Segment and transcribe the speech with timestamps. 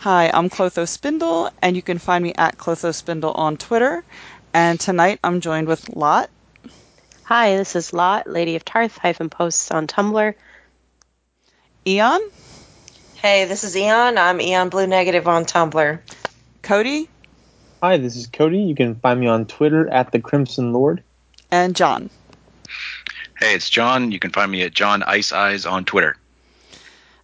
[0.00, 4.02] Hi, I'm Clotho Spindle, and you can find me at Clotho Spindle on Twitter.
[4.52, 6.30] And tonight I'm joined with Lot
[7.24, 10.34] Hi, this is Lot, Lady of Tarth hyphen posts on Tumblr.
[11.86, 12.20] Eon,
[13.14, 14.18] Hey, this is Eon.
[14.18, 16.00] I'm Eon Blue Negative on Tumblr.
[16.62, 17.08] Cody,
[17.82, 18.58] Hi, this is Cody.
[18.58, 21.02] You can find me on Twitter at the Crimson Lord.
[21.50, 22.10] and John.
[23.38, 24.10] Hey, it's John.
[24.12, 26.16] You can find me at John Ice Eyes on Twitter.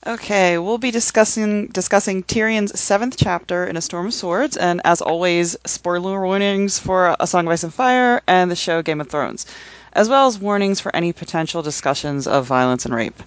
[0.06, 5.00] Okay, we'll be discussing discussing Tyrion's seventh chapter in A Storm of Swords, and as
[5.02, 9.08] always, spoiler warnings for A Song of Ice and Fire and the show Game of
[9.08, 9.46] Thrones,
[9.94, 13.20] as well as warnings for any potential discussions of violence and rape.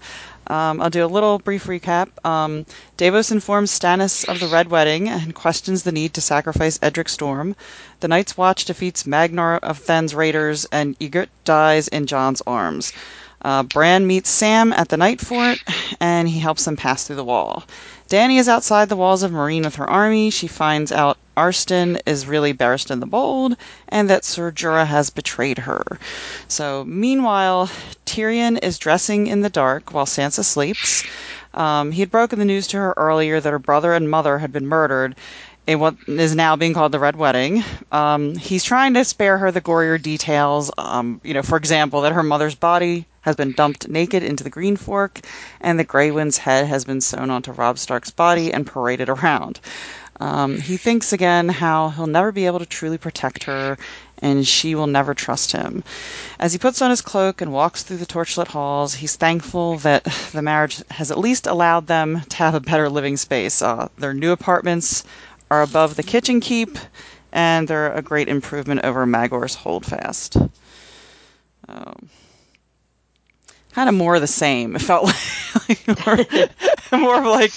[0.47, 2.07] Um, I'll do a little brief recap.
[2.25, 7.09] Um, Davos informs Stannis of the Red Wedding and questions the need to sacrifice Edric
[7.09, 7.57] Storm.
[7.99, 12.93] The Night's Watch defeats Magnar of Thenn's raiders, and Ygritte dies in Jon's arms.
[13.41, 15.63] Uh, Bran meets Sam at the Night Fort,
[15.99, 17.63] and he helps them pass through the wall.
[18.09, 20.29] Dany is outside the walls of Meereen with her army.
[20.29, 23.55] She finds out Arstan is really Barristan the Bold,
[23.87, 25.83] and that Ser Jorah has betrayed her.
[26.47, 27.69] So, meanwhile,
[28.05, 31.03] Tyrion is dressing in the dark while Sansa sleeps.
[31.53, 34.51] Um, he had broken the news to her earlier that her brother and mother had
[34.51, 35.15] been murdered
[35.65, 37.63] in what is now being called the Red Wedding.
[37.91, 40.71] Um, he's trying to spare her the gorier details.
[40.77, 44.49] Um, you know, for example, that her mother's body has been dumped naked into the
[44.49, 45.19] Green Fork,
[45.61, 49.59] and the Grey Wind's head has been sewn onto Robb Stark's body and paraded around.
[50.19, 53.77] Um, he thinks again how he'll never be able to truly protect her,
[54.21, 55.83] and she will never trust him.
[56.39, 60.03] As he puts on his cloak and walks through the torchlit halls, he's thankful that
[60.33, 63.61] the marriage has at least allowed them to have a better living space.
[63.61, 65.05] Uh, their new apartments
[65.49, 66.77] are above the kitchen keep,
[67.31, 70.35] and they're a great improvement over Maegor's Holdfast.
[71.67, 72.09] Um,
[73.79, 74.75] kind of more of the same.
[74.75, 75.05] It felt
[75.69, 77.53] like more, more of like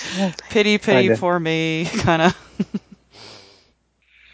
[0.50, 1.16] pity, pity, Kinda.
[1.18, 2.36] poor me, kind of.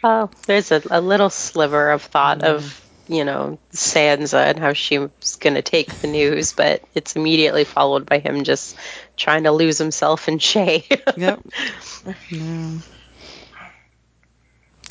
[0.01, 3.13] Oh, there's a, a little sliver of thought of, mm-hmm.
[3.15, 8.05] you know, Sansa and how she's going to take the news, but it's immediately followed
[8.05, 8.77] by him just
[9.17, 10.85] trying to lose himself in Shay.
[11.17, 11.41] Yep.
[12.29, 12.77] Yeah.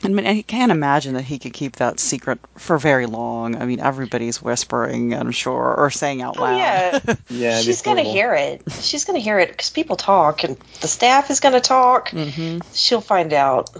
[0.04, 3.56] I mean, I can't imagine that he could keep that secret for very long.
[3.60, 6.56] I mean, everybody's whispering, I'm sure, or saying out Oh, loud.
[7.08, 7.14] yeah.
[7.28, 8.62] Yeah, She's going to hear it.
[8.80, 12.10] She's going to hear it because people talk and the staff is going to talk.
[12.10, 13.70] hmm She'll find out.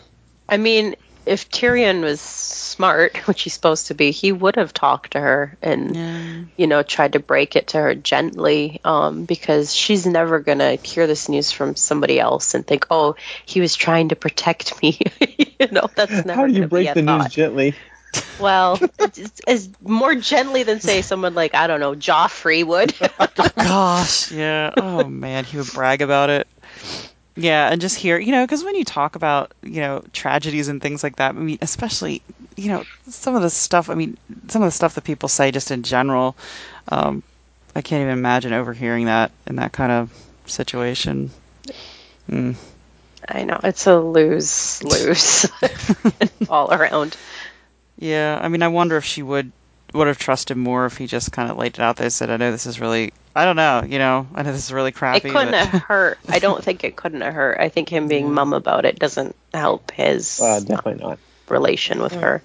[0.48, 0.96] I mean,
[1.28, 5.56] if Tyrion was smart, which he's supposed to be, he would have talked to her
[5.62, 6.20] and, Yeah.
[6.56, 10.76] you know, tried to break it to her gently um, because she's never going to
[10.76, 14.98] hear this news from somebody else and think, oh, he was trying to protect me.
[15.60, 17.74] you know, that's never How do you break a the news gently?
[18.40, 22.94] Well, it's, it's more gently than say someone like I don't know Joffrey would.
[23.56, 24.72] Gosh, yeah.
[24.76, 26.48] Oh man, he would brag about it.
[27.38, 30.82] Yeah, and just hear, you know, because when you talk about, you know, tragedies and
[30.82, 32.20] things like that, I mean, especially,
[32.56, 34.18] you know, some of the stuff, I mean,
[34.48, 36.36] some of the stuff that people say just in general,
[36.88, 37.22] um,
[37.76, 40.12] I can't even imagine overhearing that in that kind of
[40.46, 41.30] situation.
[42.28, 42.56] Mm.
[43.28, 45.46] I know it's a lose lose
[46.50, 47.16] all around.
[48.00, 49.52] Yeah, I mean, I wonder if she would
[49.94, 52.36] would have trusted more if he just kind of laid it out there said, I
[52.36, 55.28] know this is really, I don't know, you know, I know this is really crappy.
[55.28, 56.18] It couldn't but- have hurt.
[56.28, 57.58] I don't think it couldn't have hurt.
[57.60, 61.18] I think him being mum about it doesn't help his Uh, definitely not.
[61.48, 62.42] relation with her.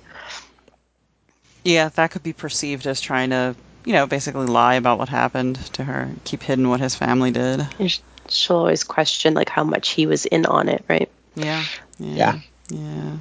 [1.63, 3.55] Yeah, that could be perceived as trying to,
[3.85, 7.65] you know, basically lie about what happened to her, keep hidden what his family did.
[7.79, 7.99] And
[8.29, 11.09] She'll always question like how much he was in on it, right?
[11.35, 11.63] Yeah.
[11.99, 12.39] Yeah.
[12.69, 13.17] Yeah.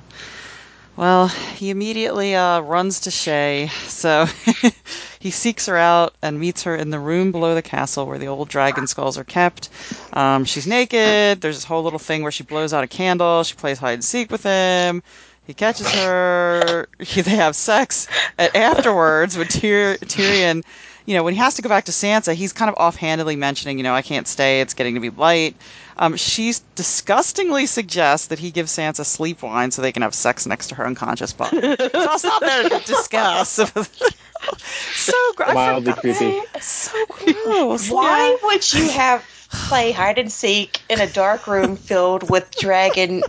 [0.97, 4.27] Well, he immediately uh, runs to Shay, so
[5.19, 8.27] he seeks her out and meets her in the room below the castle where the
[8.27, 9.71] old dragon skulls are kept.
[10.13, 11.41] Um, she's naked.
[11.41, 13.43] There's this whole little thing where she blows out a candle.
[13.43, 15.03] She plays hide and seek with him.
[15.47, 16.89] He catches her.
[16.99, 18.07] They have sex.
[18.37, 20.63] And afterwards, when Tyr- Tyrion,
[21.07, 23.79] you know, when he has to go back to Sansa, he's kind of offhandedly mentioning,
[23.79, 24.61] you know, I can't stay.
[24.61, 25.57] It's getting to be light.
[25.97, 30.47] Um, she disgustingly suggests that he give Sansa sleep wine so they can have sex
[30.47, 31.61] next to her unconscious body.
[31.61, 33.51] so I'll stop there to discuss.
[34.61, 35.55] so gross.
[35.55, 36.41] Mildly creepy.
[36.61, 37.91] So gross.
[37.91, 43.23] Why would you have play hide and seek in a dark room filled with dragon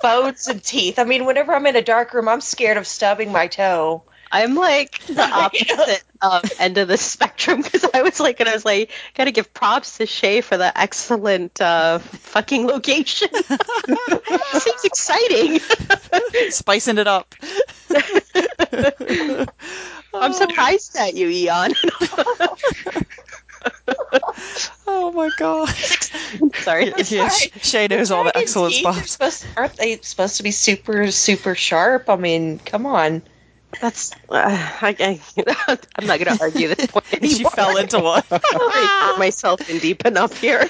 [0.00, 0.98] bones and teeth.
[0.98, 4.02] I mean, whenever I'm in a dark room, I'm scared of stubbing my toe.
[4.30, 8.54] I'm like the opposite um, end of the spectrum because I was like, and I
[8.54, 13.28] was like, gotta give props to Shay for the excellent uh, fucking location.
[13.32, 15.60] Seems exciting.
[16.50, 17.34] Spicing it up.
[20.14, 21.72] I'm surprised at you, Eon.
[24.86, 25.68] Oh my god.
[26.56, 26.92] Sorry.
[27.08, 29.12] Yeah, Sh- Shay knows all the Dragon excellent spots.
[29.12, 32.08] Supposed, aren't they supposed to be super, super sharp?
[32.08, 33.22] I mean, come on.
[33.80, 34.12] That's.
[34.28, 34.44] Uh,
[34.80, 37.30] I, I, I'm not gonna argue this point anymore.
[37.36, 38.22] She fell into one.
[38.30, 40.60] I put myself in deep enough here.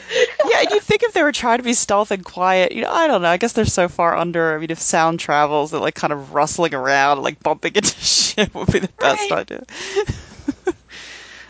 [0.50, 2.90] yeah, and you think if they were trying to be stealth and quiet, you know,
[2.90, 3.28] I don't know.
[3.28, 4.54] I guess they're so far under.
[4.54, 8.54] I mean, if sound travels, that like kind of rustling around, like bumping into shit
[8.54, 9.40] would be the best Right.
[9.50, 9.64] idea.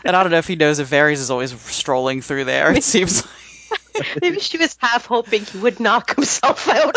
[0.05, 2.71] and I don't know if he knows if Varys is always strolling through there.
[2.71, 6.95] It seems like Maybe she was half hoping he would knock himself out.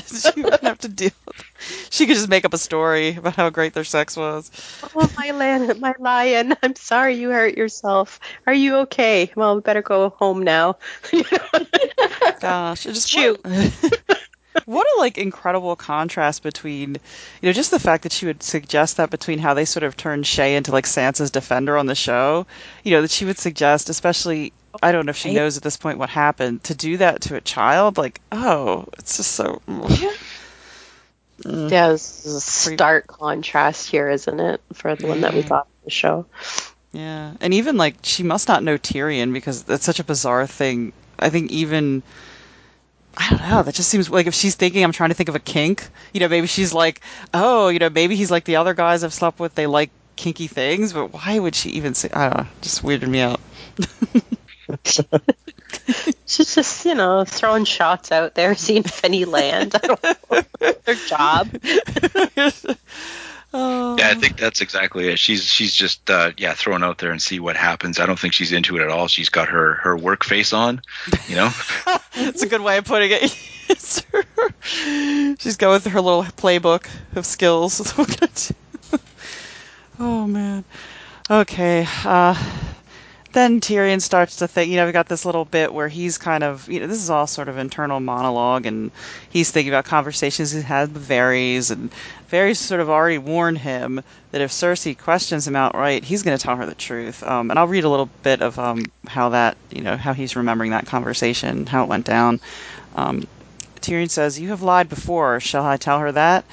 [0.06, 1.10] she wouldn't have to deal.
[1.26, 1.44] With
[1.90, 4.50] She could just make up a story about how great their sex was.
[4.94, 6.54] Oh, my lion, my lion!
[6.62, 8.20] I'm sorry you hurt yourself.
[8.46, 9.32] Are you okay?
[9.36, 10.78] Well, we better go home now.
[12.40, 13.40] Gosh, just Shoot.
[14.66, 16.96] What, what a like incredible contrast between,
[17.40, 19.96] you know, just the fact that she would suggest that between how they sort of
[19.96, 22.46] turned Shay into like Sansa's defender on the show.
[22.84, 24.52] You know that she would suggest, especially
[24.82, 27.36] I don't know if she knows at this point what happened, to do that to
[27.36, 27.98] a child.
[27.98, 29.62] Like, oh, it's just so.
[29.68, 30.16] Mm.
[31.44, 35.66] Yeah, this is a stark contrast here, isn't it, for the one that we thought
[35.66, 36.26] of the show?
[36.92, 40.92] Yeah, and even like she must not know Tyrion because that's such a bizarre thing.
[41.18, 42.02] I think even
[43.18, 43.62] I don't know.
[43.64, 45.86] That just seems like if she's thinking, I'm trying to think of a kink.
[46.14, 47.00] You know, maybe she's like,
[47.34, 49.54] oh, you know, maybe he's like the other guys I've slept with.
[49.56, 52.10] They like kinky things, but why would she even say?
[52.12, 52.46] I don't know.
[52.62, 53.40] Just weirded me out.
[56.26, 59.74] She's just, you know, throwing shots out there, seeing if any land.
[59.82, 60.42] I don't know.
[60.84, 61.48] Their job.
[63.54, 63.96] Oh.
[63.98, 65.18] Yeah, I think that's exactly it.
[65.18, 67.98] She's she's just uh, yeah thrown out there and see what happens.
[67.98, 69.08] I don't think she's into it at all.
[69.08, 70.82] She's got her her work face on,
[71.26, 71.50] you know.
[72.20, 73.30] It's a good way of putting it.
[75.38, 77.94] She's going through her little playbook of skills.
[80.00, 80.64] oh man.
[81.30, 81.86] Okay.
[82.04, 82.34] Uh,
[83.38, 84.70] then Tyrion starts to think.
[84.70, 86.68] You know, we got this little bit where he's kind of.
[86.68, 88.90] You know, this is all sort of internal monologue, and
[89.30, 91.90] he's thinking about conversations he's had with Varys, and
[92.30, 94.02] Varys sort of already warned him
[94.32, 97.22] that if Cersei questions him outright, he's going to tell her the truth.
[97.22, 100.36] Um, and I'll read a little bit of um, how that, you know, how he's
[100.36, 102.40] remembering that conversation, how it went down.
[102.96, 103.26] Um,
[103.80, 105.40] Tyrion says, You have lied before.
[105.40, 106.44] Shall I tell her that?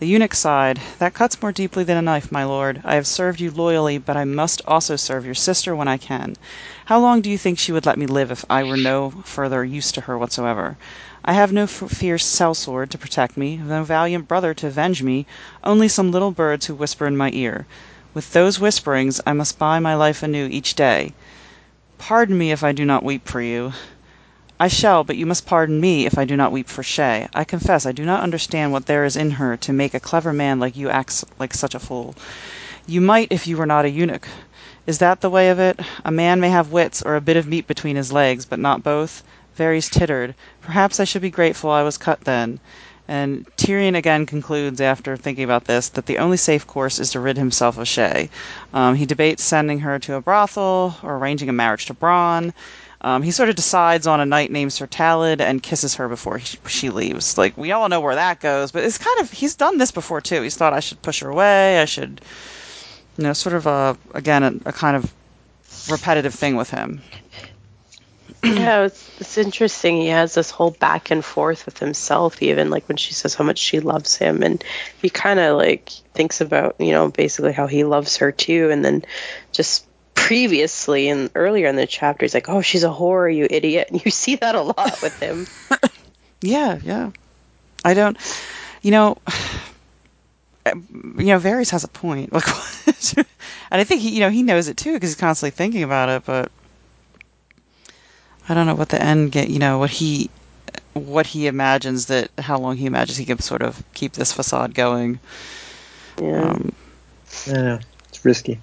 [0.00, 0.80] The eunuch sighed.
[0.98, 2.80] That cuts more deeply than a knife, my lord.
[2.86, 6.36] I have served you loyally, but I must also serve your sister when I can.
[6.86, 9.62] How long do you think she would let me live if I were no further
[9.62, 10.78] use to her whatsoever?
[11.22, 15.26] I have no fierce sellsword to protect me, no valiant brother to avenge me,
[15.62, 17.66] only some little birds who whisper in my ear.
[18.14, 21.12] With those whisperings I must buy my life anew each day.
[21.98, 23.74] Pardon me if I do not weep for you.
[24.62, 27.26] I shall, but you must pardon me if I do not weep for Shay.
[27.32, 30.34] I confess I do not understand what there is in her to make a clever
[30.34, 32.14] man like you act like such a fool.
[32.86, 34.28] You might if you were not a eunuch.
[34.86, 35.80] Is that the way of it?
[36.04, 38.82] A man may have wits or a bit of meat between his legs, but not
[38.82, 39.22] both.
[39.56, 40.34] Varys tittered.
[40.60, 42.60] Perhaps I should be grateful I was cut then.
[43.08, 47.20] And Tyrion again concludes, after thinking about this, that the only safe course is to
[47.20, 48.28] rid himself of Shay.
[48.74, 52.52] Um, he debates sending her to a brothel or arranging a marriage to Bronn.
[53.02, 56.36] Um, he sort of decides on a knight named Sir Tallad and kisses her before
[56.38, 57.38] he, she leaves.
[57.38, 60.20] Like we all know where that goes, but it's kind of he's done this before
[60.20, 60.42] too.
[60.42, 61.80] He's thought I should push her away.
[61.80, 62.20] I should,
[63.16, 65.12] you know, sort of a again a, a kind of
[65.90, 67.00] repetitive thing with him.
[68.44, 69.96] yeah, it's, it's interesting.
[69.96, 73.44] He has this whole back and forth with himself, even like when she says how
[73.44, 74.62] much she loves him, and
[75.00, 78.84] he kind of like thinks about you know basically how he loves her too, and
[78.84, 79.04] then
[79.52, 79.86] just
[80.30, 84.04] previously and earlier in the chapter, he's like, "Oh, she's a whore, you idiot." And
[84.04, 85.46] you see that a lot with him.
[86.42, 87.10] Yeah, yeah.
[87.84, 88.16] I don't,
[88.80, 89.18] you know,
[90.66, 92.32] you know, Varys has a point.
[92.32, 92.46] Like,
[93.16, 93.26] and
[93.70, 96.24] I think he, you know, he knows it too because he's constantly thinking about it.
[96.24, 96.50] But
[98.48, 99.50] I don't know what the end get.
[99.50, 100.30] You know, what he,
[100.94, 104.74] what he imagines that how long he imagines he can sort of keep this facade
[104.74, 105.20] going.
[106.18, 106.52] Yeah.
[106.52, 106.72] Um,
[107.48, 107.80] I don't know.
[108.20, 108.60] It's risky.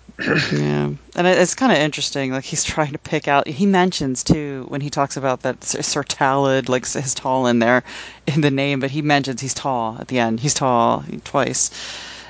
[0.51, 2.31] yeah, and it's kind of interesting.
[2.31, 3.47] Like he's trying to pick out.
[3.47, 7.57] He mentions too when he talks about that Sir Sir Tallad, like his tall in
[7.59, 7.83] there
[8.27, 10.39] in the name, but he mentions he's tall at the end.
[10.39, 11.71] He's tall twice.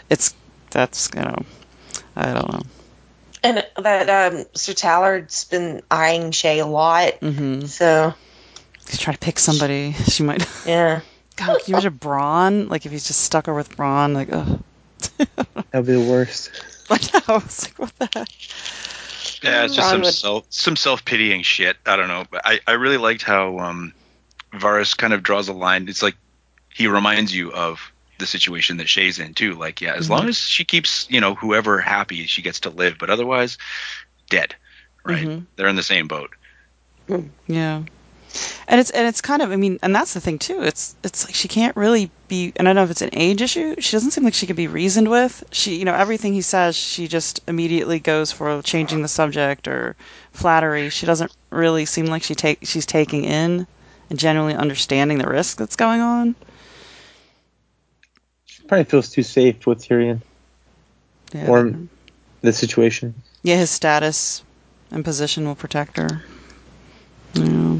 [0.10, 0.34] It's
[0.72, 1.36] that's you know,
[2.15, 2.62] I don't know.
[3.43, 7.15] And that um, Sir Tallad's been eyeing Shay a lot.
[7.15, 8.13] hmm So
[8.88, 9.91] He's trying to pick somebody.
[9.91, 10.48] She might.
[10.65, 11.01] Yeah.
[11.36, 12.69] God, can you imagine Bronn?
[12.69, 14.63] Like if he's just stuck her with Bronn, like, ugh.
[15.71, 16.51] That'd be the worst.
[16.89, 17.37] I know.
[17.37, 18.27] It's like, what the heck?
[19.43, 21.77] Yeah, it's just Ron some would- self some self pitying shit.
[21.85, 23.93] I don't know, but I, I really liked how um,
[24.53, 25.87] Varys kind of draws a line.
[25.89, 26.15] It's like
[26.73, 27.79] he reminds you of
[28.19, 29.53] the situation that Shay's in too.
[29.53, 32.97] Like, yeah, as long as she keeps you know whoever happy, she gets to live,
[32.99, 33.57] but otherwise,
[34.29, 34.55] dead.
[35.03, 35.27] Right?
[35.27, 35.45] Mhm.
[35.55, 36.31] They're in the same boat.
[37.47, 37.83] Yeah.
[38.67, 40.62] And it's and it's kind of I mean and that's the thing too.
[40.62, 43.41] It's it's like she can't really be and I don't know if it's an age
[43.41, 43.75] issue.
[43.79, 45.44] She doesn't seem like she can be reasoned with.
[45.51, 49.96] She you know everything he says she just immediately goes for changing the subject or
[50.32, 50.89] flattery.
[50.89, 53.67] She doesn't really seem like she take she's taking in
[54.10, 56.36] and genuinely understanding the risk that's going on.
[58.46, 60.22] She probably feels too safe with Tyrion.
[61.34, 61.48] Yeah.
[61.48, 61.74] Or
[62.41, 63.13] the situation.
[63.44, 64.44] yeah, his status
[64.91, 66.24] and position will protect her.
[67.34, 67.79] Yeah.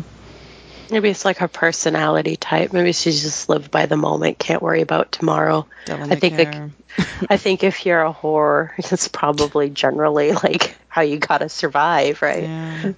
[0.90, 2.72] Maybe it's like her personality type.
[2.74, 5.68] Maybe she's just lived by the moment, can't worry about tomorrow.
[5.86, 6.70] Devil I think the-
[7.30, 12.44] I think if you're a whore, it's probably generally like how you gotta survive, right?
[12.44, 12.92] Yeah,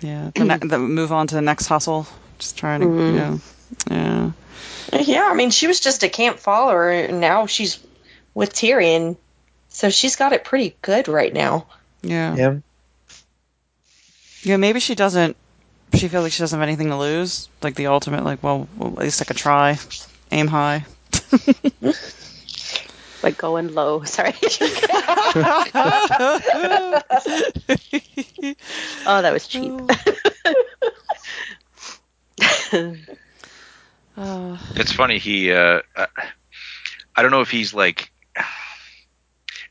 [0.00, 0.30] yeah.
[0.34, 2.06] The, ne- the move on to the next hustle.
[2.38, 3.06] Just trying to, Mhm.
[3.06, 3.40] you know,
[3.90, 4.30] yeah,
[5.00, 7.78] Yeah, I mean, she was just a camp follower, and now she's
[8.34, 9.16] with Tyrion,
[9.70, 11.66] so she's got it pretty good right now.
[12.02, 12.54] yeah, yeah.
[14.42, 14.56] Yeah.
[14.58, 15.36] maybe she doesn't.
[15.96, 17.48] She feels like she doesn't have anything to lose.
[17.62, 19.78] Like the ultimate, like, well, well at least I could try,
[20.30, 20.84] aim high.
[23.22, 24.02] Like going low.
[24.04, 24.34] Sorry.
[24.40, 24.62] oh,
[29.06, 29.72] that was cheap.
[34.16, 35.18] Oh, It's funny.
[35.18, 36.06] He, uh, uh,
[37.16, 38.12] I don't know if he's like,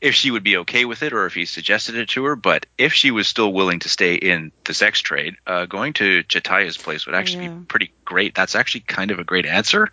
[0.00, 2.36] if she would be okay with it or if he suggested it to her.
[2.36, 6.22] But if she was still willing to stay in the sex trade, uh, going to
[6.24, 7.50] Chataya's place would actually Yeah.
[7.50, 8.34] be pretty great.
[8.34, 9.90] That's actually kind of a great answer.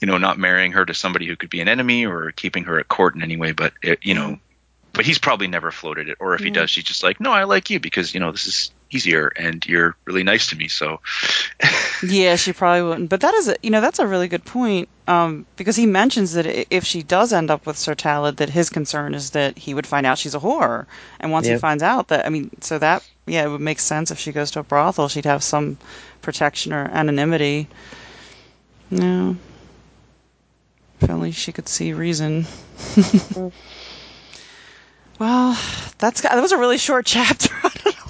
[0.00, 2.78] You know, not marrying her to somebody who could be an enemy or keeping her
[2.78, 3.52] at court in any way.
[3.52, 4.38] But it, you know,
[4.92, 6.16] but he's probably never floated it.
[6.20, 8.46] Or if he does, she's just like, no, I like you because you know this
[8.46, 10.68] is easier and you're really nice to me.
[10.68, 11.00] So
[12.02, 13.10] yeah, she probably wouldn't.
[13.10, 14.88] But that is, a, you know, that's a really good point.
[15.06, 18.70] Um, because he mentions that if she does end up with Sir Tallad, that his
[18.70, 20.86] concern is that he would find out she's a whore,
[21.18, 24.12] and once he finds out that, I mean, so that, yeah, it would make sense
[24.12, 25.78] if she goes to a brothel, she'd have some
[26.22, 27.66] protection or anonymity.
[28.90, 29.36] No.
[31.00, 32.46] If only she could see reason.
[35.18, 35.58] well,
[35.98, 37.54] that's that was a really short chapter.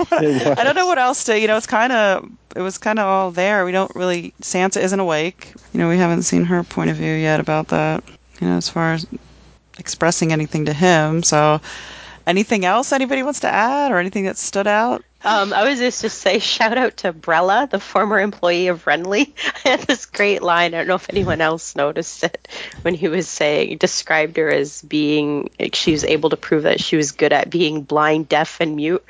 [0.10, 0.58] I don't know what, It was.
[0.58, 1.38] I don't know what else to.
[1.38, 3.64] You know, it's kind of it was kind of all there.
[3.64, 4.32] We don't really.
[4.42, 5.52] Sansa isn't awake.
[5.72, 8.02] You know, we haven't seen her point of view yet about that.
[8.40, 9.06] You know, as far as
[9.78, 11.22] expressing anything to him.
[11.22, 11.60] So,
[12.26, 15.04] anything else anybody wants to add, or anything that stood out?
[15.22, 19.32] Um, I was just to say shout out to Brella, the former employee of Renly.
[19.64, 20.72] I had this great line.
[20.74, 22.48] I don't know if anyone else noticed it
[22.82, 26.80] when he was saying described her as being like, she was able to prove that
[26.80, 29.04] she was good at being blind, deaf, and mute,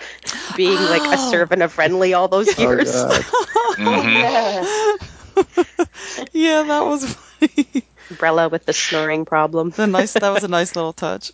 [0.57, 1.17] being like a Oh.
[1.31, 2.91] servant of Renly all those Oh, years.
[2.93, 3.23] God.
[3.79, 4.99] mhm.
[6.33, 7.85] yeah, that was funny.
[8.15, 9.71] Brella with the snoring problem.
[9.71, 10.13] the nice.
[10.15, 11.33] That was a nice little touch.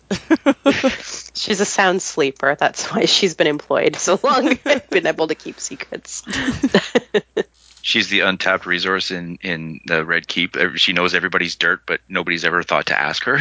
[1.33, 2.55] She's a sound sleeper.
[2.55, 6.23] That's why she's been employed so long and been able to keep secrets.
[7.81, 10.57] she's the untapped resource in in the Red Keep.
[10.75, 13.39] She knows everybody's dirt, but nobody's ever thought to ask her.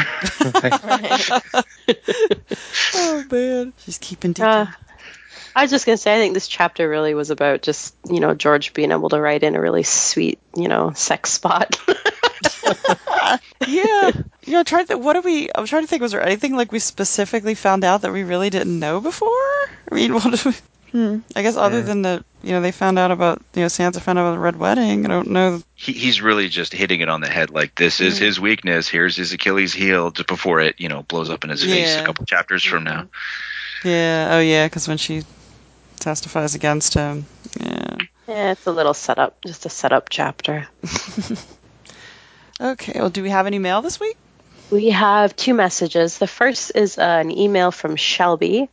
[2.95, 4.45] oh man, she's keeping deep.
[4.45, 4.67] Uh,
[5.57, 8.35] I was just gonna say, I think this chapter really was about just you know
[8.35, 11.81] George being able to write in a really sweet you know sex spot.
[13.67, 14.11] yeah,
[14.45, 14.97] you know, trying to.
[14.99, 15.49] What do we?
[15.55, 16.03] I'm trying to think.
[16.03, 19.29] Was there anything like we specifically found out that we really didn't know before?
[19.29, 20.25] I mean, what?
[20.43, 20.57] Do we,
[20.93, 21.19] hmm.
[21.35, 21.85] I guess other Yeah.
[21.85, 24.39] than the, you know, they found out about, you know, Sansa found out about the
[24.39, 25.05] red wedding.
[25.05, 25.63] I don't know.
[25.75, 27.51] he, he's really just hitting it on the head.
[27.51, 28.89] Like this is his weakness.
[28.89, 30.11] Here's his Achilles heel.
[30.11, 33.09] Just before it, you know, blows up in his face a couple chapters from now.
[33.85, 34.29] Yeah.
[34.33, 35.23] Oh yeah, because when she
[35.99, 37.27] testifies against him.
[37.61, 37.97] Yeah.
[38.29, 40.69] yeah, it's a little setup, just a setup chapter.
[42.61, 42.93] Okay.
[42.97, 44.17] Well, do we have any mail this week?
[44.71, 46.19] We have two messages.
[46.19, 48.69] The first is uh, an email from Shelby,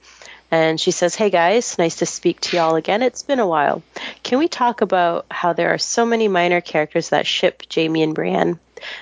[0.49, 3.03] and she says, Hey guys, nice to speak to y'all again.
[3.03, 3.83] It's been a while.
[4.23, 8.15] Can we talk about how there are so many minor characters that ship Jaime and
[8.15, 8.59] Brienne?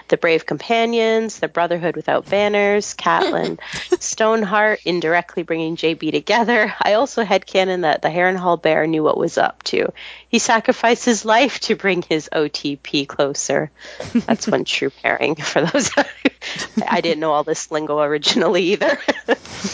[0.08, 3.60] The Brave Companions, The Brotherhood Without Banners, Catelyn,
[4.00, 6.74] Stoneheart, indirectly bringing JB together.
[6.82, 9.94] I also had canon that the Harrenhal Bear knew what was up to.
[10.30, 13.72] He sacrificed his life to bring his OTP closer.
[14.14, 15.92] That's one true pairing for those.
[16.88, 18.98] I didn't know all this lingo originally either.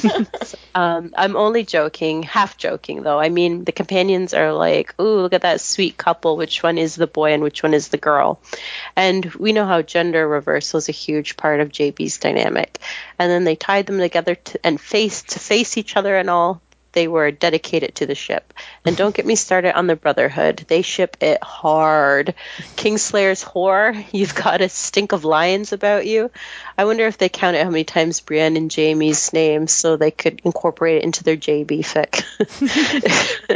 [0.75, 3.19] um, I'm only joking, half joking though.
[3.19, 6.35] I mean, the companions are like, "Ooh, look at that sweet couple.
[6.37, 8.39] Which one is the boy and which one is the girl?"
[8.95, 12.77] And we know how gender reversal is a huge part of JB's dynamic.
[13.17, 16.61] And then they tied them together to, and face to face each other and all
[16.91, 18.53] they were dedicated to the ship.
[18.85, 20.65] And don't get me started on the Brotherhood.
[20.67, 22.35] They ship it hard.
[22.75, 26.29] Kingslayer's whore, you've got a stink of lions about you.
[26.77, 30.41] I wonder if they counted how many times Brienne and Jaime's names so they could
[30.43, 32.21] incorporate it into their JB fic.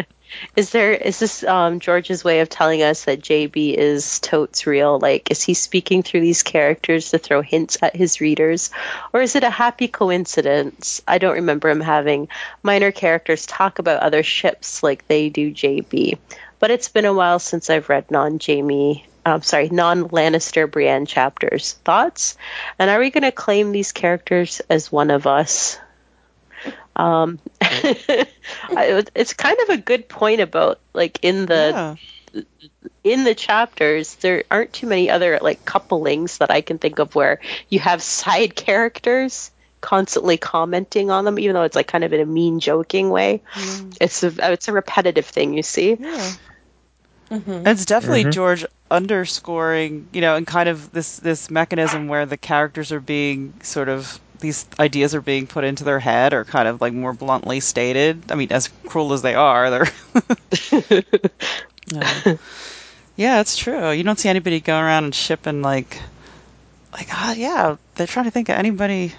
[0.55, 4.99] is there is this um, George's way of telling us that JB is totes real?
[4.99, 8.71] Like, is he speaking through these characters to throw hints at his readers,
[9.13, 11.01] or is it a happy coincidence?
[11.07, 12.27] I don't remember him having
[12.63, 16.17] minor characters talk about other ships like they do JB.
[16.59, 19.05] But it's been a while since I've read non Jaime.
[19.25, 21.73] Um, sorry, non Lannister Brienne chapters.
[21.85, 22.37] Thoughts?
[22.79, 25.79] And are we going to claim these characters as one of us?
[26.95, 27.39] Um,
[28.71, 31.97] it's kind of a good point about like in the
[32.33, 32.41] yeah.
[33.03, 37.15] in the chapters there aren't too many other like couplings that I can think of
[37.15, 39.51] where you have side characters
[39.81, 43.41] constantly commenting on them, even though it's like kind of in a mean joking way.
[43.53, 43.97] Mm.
[43.99, 45.97] It's a it's a repetitive thing you see.
[45.99, 46.31] Yeah.
[47.31, 47.67] Mm-hmm.
[47.67, 48.31] It's definitely mm-hmm.
[48.31, 53.53] George underscoring, you know, and kind of this this mechanism where the characters are being
[53.63, 57.13] sort of these ideas are being put into their head or kind of like more
[57.13, 58.31] bluntly stated.
[58.31, 59.87] I mean, as cruel as they are, they're.
[61.95, 62.35] uh,
[63.15, 63.91] yeah, it's true.
[63.91, 66.01] You don't see anybody going around and shipping like,
[66.91, 69.13] like, oh yeah, they're trying to think of anybody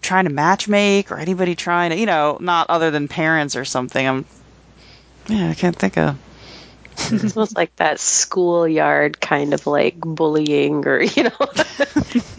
[0.00, 3.64] trying to match make or anybody trying to, you know, not other than parents or
[3.64, 4.06] something.
[4.06, 4.24] I'm,
[5.28, 6.18] yeah, I can't think of.
[6.98, 11.30] it's almost like that schoolyard kind of like bullying or you know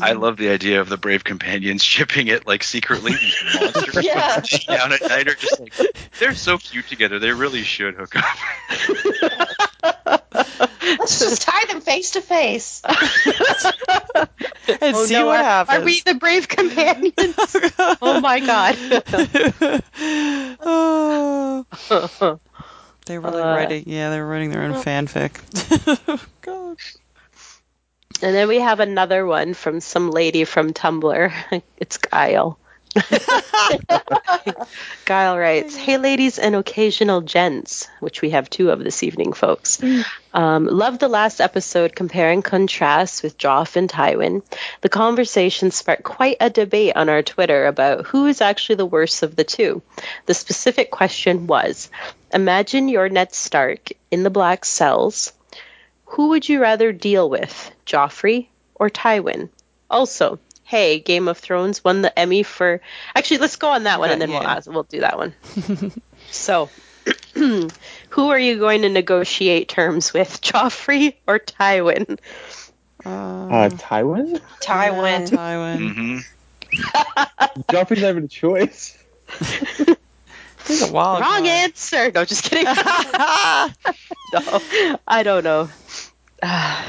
[0.00, 3.16] I love the idea of the brave companions shipping it like secretly.
[3.54, 4.40] Monsters yeah.
[4.66, 5.74] down at night are just like
[6.18, 7.18] they're so cute together.
[7.18, 8.24] They really should hook up.
[10.98, 12.96] Let's just tie them face to face and
[14.94, 15.78] oh, see no, what are, happens.
[15.78, 17.14] Are we the brave companions?
[18.00, 18.76] oh my god!
[20.60, 21.66] oh.
[23.06, 25.40] They were like uh, writing, yeah, they were writing their own fanfic.
[26.42, 26.76] God.
[28.22, 31.32] And then we have another one from some lady from Tumblr.
[31.78, 32.58] It's Guile.
[35.04, 39.82] Guile writes, Hey, ladies and occasional gents, which we have two of this evening, folks.
[40.32, 44.42] Um, love the last episode comparing contrasts with Joff and Tywin.
[44.80, 49.22] The conversation sparked quite a debate on our Twitter about who is actually the worst
[49.22, 49.82] of the two.
[50.24, 51.90] The specific question was
[52.32, 55.32] Imagine you're Ned Stark in the Black Cells
[56.06, 59.48] who would you rather deal with, Joffrey or Tywin?
[59.90, 62.80] Also, hey, Game of Thrones won the Emmy for.
[63.14, 64.38] Actually, let's go on that one, and then yeah.
[64.40, 65.34] we'll ask, we'll do that one.
[66.30, 66.70] so,
[67.34, 67.70] who
[68.16, 72.18] are you going to negotiate terms with, Joffrey or Tywin?
[73.04, 74.40] Uh, uh Tywin.
[74.60, 75.30] Tywin.
[75.30, 75.78] Yeah, Tywin.
[75.78, 77.60] Mm-hmm.
[77.68, 78.98] Joffrey's having a choice.
[80.66, 81.48] He's a wild Wrong guy.
[81.48, 82.10] answer.
[82.10, 82.64] No, just kidding.
[82.64, 82.72] no,
[85.06, 85.68] I don't know.
[86.42, 86.84] Uh,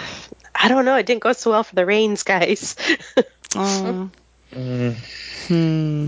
[0.56, 0.96] I don't know.
[0.96, 2.76] It didn't go so well for the Reynes guys.
[3.56, 4.10] oh.
[4.54, 4.96] Mm.
[5.48, 6.08] Hmm.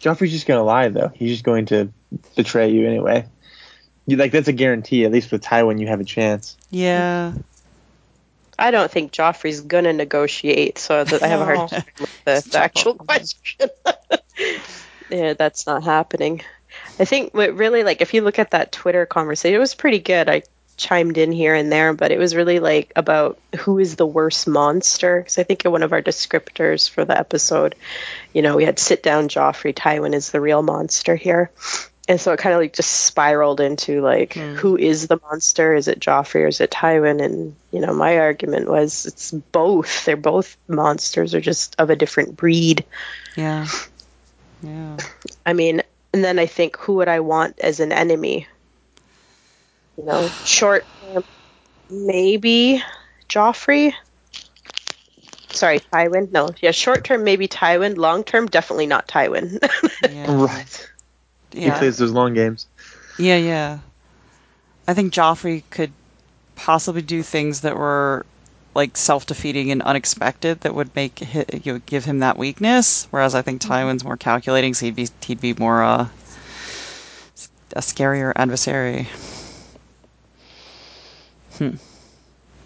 [0.00, 1.08] Joffrey's just gonna lie though.
[1.14, 1.90] He's just going to
[2.36, 3.26] betray you anyway.
[4.06, 5.04] You like that's a guarantee.
[5.04, 6.56] At least with Tywin, you have a chance.
[6.70, 7.32] Yeah.
[8.58, 12.58] I don't think Joffrey's gonna negotiate, so I have a hard time with the, the
[12.58, 13.70] actual question.
[15.10, 16.42] yeah, that's not happening.
[16.98, 19.98] I think what really like if you look at that Twitter conversation, it was pretty
[19.98, 20.28] good.
[20.28, 20.42] I
[20.76, 24.46] chimed in here and there, but it was really like about who is the worst
[24.46, 25.18] monster.
[25.18, 27.74] Because I think in one of our descriptors for the episode,
[28.32, 29.74] you know, we had sit down Joffrey.
[29.74, 31.50] Tywin is the real monster here.
[32.06, 34.56] And so it kind of like just spiraled into like mm.
[34.56, 35.74] who is the monster?
[35.74, 37.24] Is it Joffrey or is it Tywin?
[37.24, 40.04] And you know, my argument was it's both.
[40.04, 42.84] They're both monsters, are just of a different breed.
[43.36, 43.66] Yeah.
[44.62, 44.98] Yeah.
[45.46, 45.82] I mean,
[46.14, 48.46] and then I think, who would I want as an enemy?
[49.96, 51.24] You know, short term,
[51.90, 52.82] maybe
[53.28, 53.94] Joffrey.
[55.50, 56.32] Sorry, Tywin.
[56.32, 57.96] No, yeah, short term maybe Tywin.
[57.96, 59.58] Long term, definitely not Tywin.
[60.10, 60.34] yeah.
[60.34, 60.90] Right.
[61.52, 61.74] Yeah.
[61.74, 62.66] He plays those long games.
[63.18, 63.78] Yeah, yeah.
[64.88, 65.92] I think Joffrey could
[66.56, 68.26] possibly do things that were
[68.74, 73.06] like self-defeating and unexpected that would make hi you know, give him that weakness.
[73.10, 76.08] Whereas I think Tywin's more calculating, so he'd be he'd be more uh,
[77.74, 79.08] a scarier adversary.
[81.58, 81.76] Hmm.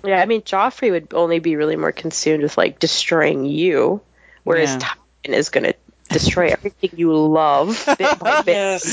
[0.04, 4.00] Yeah, I mean, Joffrey would only be really more consumed with like destroying you,
[4.44, 4.78] whereas Yeah.
[5.24, 5.74] Tywin is going to
[6.08, 8.86] destroy everything you love bit by bit Yes.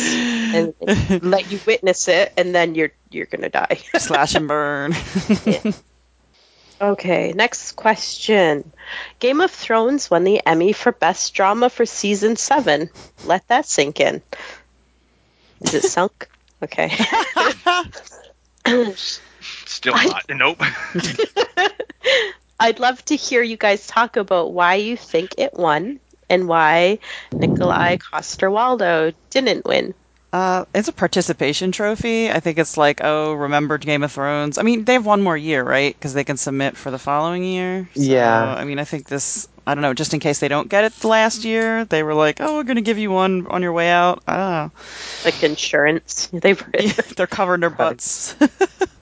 [0.53, 3.79] and, and let you witness it, and then you're you're going to die.
[3.99, 4.93] Slash and burn.
[6.81, 8.69] Okay, next question.
[9.19, 12.89] Game of Thrones won the Emmy for Best Drama for season seven.
[13.25, 14.21] Let that sink in.
[15.61, 16.27] Is it sunk?
[16.63, 16.89] Okay.
[19.65, 20.23] Still not.
[20.29, 20.61] Nope.
[22.59, 25.99] I'd love to hear you guys talk about why you think it won
[26.29, 26.99] and why
[27.33, 29.93] Nikolai Coster-Waldau didn't win.
[30.35, 32.29] Uh, it's a participation trophy.
[32.29, 34.57] I think it's like, oh, remembered Game of Thrones.
[34.57, 35.95] I mean, they have one more year, right?
[35.95, 37.87] Because they can submit for the following year.
[37.95, 38.53] So, Yeah.
[38.53, 39.47] I mean, I think this.
[39.65, 39.93] I don't know.
[39.93, 42.63] Just in case they don't get it the last year, they were like, oh, we're
[42.63, 44.23] going to give you one on your way out.
[44.27, 44.71] I don't know.
[45.23, 46.27] Like insurance.
[46.33, 46.53] They
[47.15, 48.35] They're covering their butts.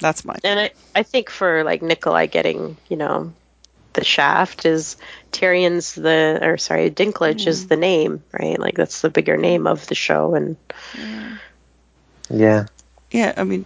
[0.00, 0.36] That's my.
[0.44, 3.32] and I, I think for like Nikolai getting, you know,
[3.92, 4.96] the shaft is
[5.32, 7.68] Tyrion's the or sorry, Dinklage is mm.
[7.68, 8.58] the name, right?
[8.58, 10.56] Like that's the bigger name of the show and
[12.28, 12.66] Yeah.
[13.10, 13.64] Yeah, I mean,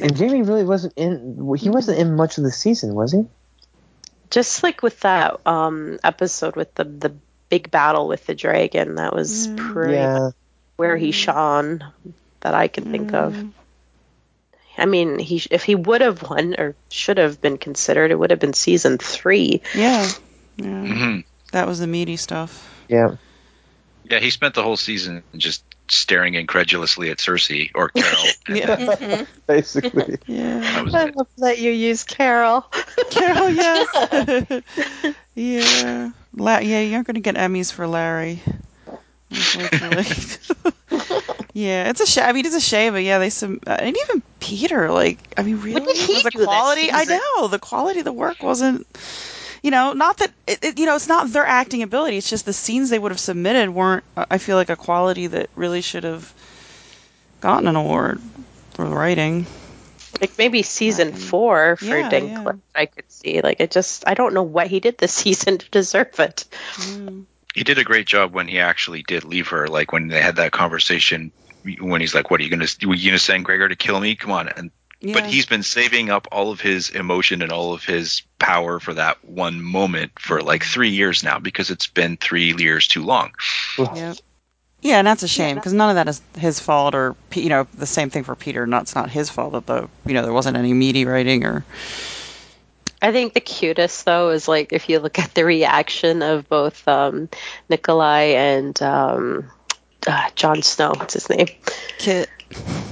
[0.00, 1.36] And Jaime really wasn't in.
[1.56, 3.26] He wasn't in much of the season, was he?
[4.34, 7.14] just like with that um episode with the the
[7.50, 9.56] big battle with the dragon, that was mm.
[9.56, 10.30] pretty Yeah.
[10.76, 11.14] where he mm.
[11.14, 11.84] shone
[12.40, 13.36] that I can think of.
[14.76, 18.30] I mean, he if he would have won or should have been considered, it would
[18.30, 19.62] have been season three.
[19.74, 20.08] yeah.
[20.56, 20.64] Yeah.
[20.86, 21.18] hmm
[21.52, 22.68] That was the meaty stuff.
[22.88, 23.16] Yeah.
[24.10, 28.24] Yeah, he spent the whole season just staring incredulously at Cersei or Carol.
[28.46, 29.24] and Yeah.
[29.46, 30.18] Basically.
[30.26, 30.60] Yeah.
[30.76, 32.62] I love that you use Carol.
[33.10, 34.62] Carol, yes.
[35.34, 36.10] yeah.
[36.36, 38.40] La- yeah, you aren't going to get Emmys for Larry.
[39.30, 40.72] Unfortunately.
[41.54, 42.24] Yeah, it's a shame.
[42.26, 45.42] I mean, it's a shame, but yeah, they some uh, and even Peter, like, I
[45.42, 46.90] mean, really, did he was the do quality?
[46.92, 48.86] I know the quality of the work wasn't.
[49.62, 52.18] You know, not that it, it, you know, it's not their acting ability.
[52.18, 54.04] It's just the scenes they would have submitted weren't.
[54.16, 56.34] uh, I feel like a quality that really should have
[57.40, 58.20] gotten an award
[58.74, 59.46] for the writing.
[60.20, 61.18] Like maybe season Right.
[61.18, 63.40] four for Yeah, Dinklage, I could see.
[63.40, 66.44] Like I just I don't know what he did this season to deserve it.
[66.76, 67.24] Mm.
[67.54, 69.68] He did a great job when he actually did leave her.
[69.68, 71.32] Like when they had that conversation,
[71.80, 72.64] when he's like, "What are you gonna?
[72.64, 74.14] Are you gonna send Gregor to kill me?
[74.14, 75.14] Come on!" And Yeah.
[75.14, 78.94] but he's been saving up all of his emotion and all of his power for
[78.94, 83.32] that one moment for like three years now because it's been three years too long.
[83.78, 84.16] Yep.
[84.80, 87.66] Yeah, and that's a shame because none of that is his fault, or you know,
[87.72, 88.66] the same thing for Peter.
[88.66, 91.64] Not it's not his fault that the you know there wasn't any meaty writing or
[93.00, 96.86] I think the cutest though is like if you look at the reaction of both
[96.88, 97.28] um,
[97.68, 99.50] Nikolai and um,
[100.06, 100.92] uh, Jon Snow.
[100.96, 101.46] What's his name?
[101.98, 102.28] Kit.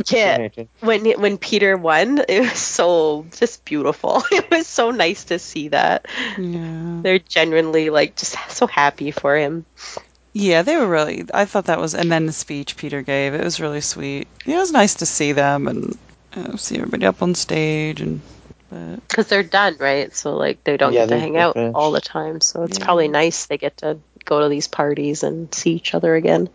[0.06, 0.68] Kit.
[0.80, 4.22] When when Peter won, it was so just beautiful.
[4.32, 6.06] It was so nice to see that.
[6.38, 9.64] Yeah, They're genuinely like just so happy for him.
[10.32, 11.24] yeah, they were really.
[11.32, 14.26] I thought that was, and then the speech Peter gave, it was really sweet.
[14.44, 15.98] Yeah, it was nice to see them and
[16.34, 18.20] uh, see everybody up on stage and.
[18.70, 20.16] But because they're done, right?
[20.16, 21.76] So like they don't Yeah, get to hang out finished.
[21.76, 22.40] all the time.
[22.40, 22.84] So it's Yeah.
[22.86, 26.48] probably nice they get to go to these parties and see each other again.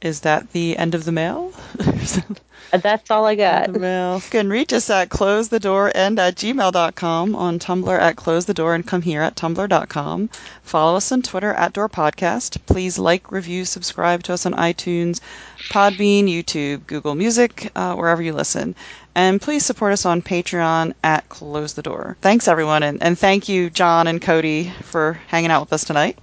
[0.00, 1.52] is that the end of the mail?
[2.72, 3.72] That's all I got.
[3.72, 4.16] the mail.
[4.16, 9.22] You can reach us at closethedoorend at gmail.com, on Tumblr at closethedoor and come here
[9.22, 10.28] at tumblr.com.
[10.62, 12.58] Follow us on Twitter at Door Podcast.
[12.66, 15.20] Please like, review, subscribe to us on iTunes,
[15.68, 18.74] Podbean, YouTube, Google Music, uh, wherever you listen.
[19.14, 22.16] And please support us on Patreon at Close the Door.
[22.20, 22.82] Thanks, everyone.
[22.82, 26.18] And, and thank you, John and Cody, for hanging out with us tonight.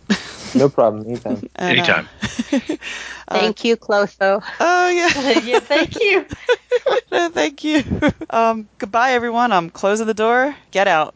[0.55, 1.05] No problem.
[1.07, 1.41] Anytime.
[1.55, 2.09] And, uh, Anytime.
[3.29, 4.41] Thank you, Clotho.
[4.59, 5.39] oh, yeah.
[5.39, 6.25] yeah, thank you.
[7.09, 7.83] Thank you.
[8.29, 9.51] Um, goodbye, everyone.
[9.51, 10.55] I'm closing the door.
[10.71, 11.15] Get out.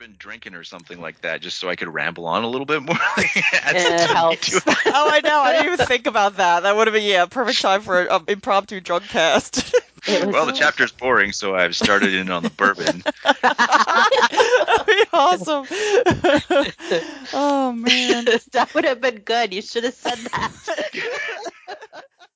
[0.00, 2.82] Been drinking or something like that just so I could ramble on a little bit
[2.82, 2.96] more.
[3.52, 4.58] Add It helps.
[4.92, 5.40] Oh, I know.
[5.40, 6.60] I didn't even think about that.
[6.60, 9.74] That would have been yeah, perfect time for an impromptu drunk cast.
[10.08, 13.02] Well, the chapter's boring, so I've started in on the bourbon.
[13.42, 15.66] That'd be awesome.
[17.34, 18.24] oh man.
[18.52, 19.52] that would have been good.
[19.52, 20.92] You should have said that.